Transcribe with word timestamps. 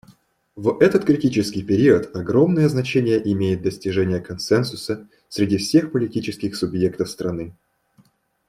В 0.55 0.79
этот 0.79 1.05
критический 1.05 1.61
период 1.61 2.15
огромное 2.15 2.67
значение 2.69 3.21
имеет 3.33 3.61
достижение 3.61 4.19
консенсуса 4.19 5.07
среди 5.29 5.57
всех 5.59 5.91
политических 5.91 6.55
субъектов 6.55 7.07
страны. 7.07 7.55